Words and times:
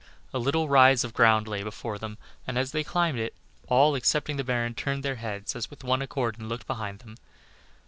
A 0.33 0.39
little 0.39 0.67
rise 0.67 1.03
of 1.03 1.13
ground 1.13 1.47
lay 1.47 1.61
before 1.61 1.99
them, 1.99 2.17
and 2.47 2.57
as 2.57 2.71
they 2.71 2.83
climbed 2.83 3.19
it, 3.19 3.35
all, 3.67 3.93
excepting 3.95 4.35
the 4.35 4.43
baron, 4.43 4.73
turned 4.73 5.03
their 5.03 5.17
heads 5.17 5.55
as 5.55 5.69
with 5.69 5.83
one 5.83 6.01
accord 6.01 6.39
and 6.39 6.49
looked 6.49 6.65
behind 6.65 6.97
them. 7.01 7.17